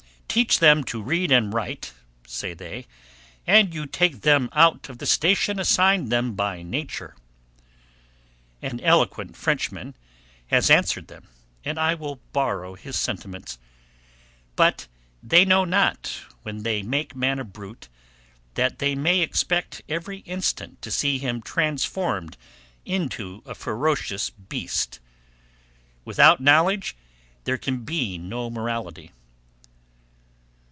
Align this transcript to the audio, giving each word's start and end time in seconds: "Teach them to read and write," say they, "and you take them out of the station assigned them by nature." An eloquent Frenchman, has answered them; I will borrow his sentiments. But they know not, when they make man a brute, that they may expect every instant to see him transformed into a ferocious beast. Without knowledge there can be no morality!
"Teach 0.33 0.59
them 0.59 0.85
to 0.85 1.03
read 1.03 1.29
and 1.29 1.53
write," 1.53 1.91
say 2.25 2.53
they, 2.53 2.85
"and 3.45 3.73
you 3.73 3.85
take 3.85 4.21
them 4.21 4.47
out 4.53 4.87
of 4.87 4.97
the 4.97 5.05
station 5.05 5.59
assigned 5.59 6.09
them 6.09 6.35
by 6.35 6.63
nature." 6.63 7.17
An 8.61 8.79
eloquent 8.79 9.35
Frenchman, 9.35 9.93
has 10.47 10.69
answered 10.69 11.09
them; 11.09 11.27
I 11.65 11.95
will 11.95 12.21
borrow 12.31 12.75
his 12.75 12.97
sentiments. 12.97 13.59
But 14.55 14.87
they 15.21 15.43
know 15.43 15.65
not, 15.65 16.19
when 16.43 16.63
they 16.63 16.81
make 16.81 17.13
man 17.13 17.37
a 17.37 17.43
brute, 17.43 17.89
that 18.53 18.79
they 18.79 18.95
may 18.95 19.19
expect 19.19 19.81
every 19.89 20.19
instant 20.19 20.81
to 20.83 20.91
see 20.91 21.17
him 21.17 21.41
transformed 21.41 22.37
into 22.85 23.43
a 23.45 23.53
ferocious 23.53 24.29
beast. 24.29 25.01
Without 26.05 26.39
knowledge 26.39 26.95
there 27.43 27.57
can 27.57 27.83
be 27.83 28.17
no 28.17 28.49
morality! 28.49 29.11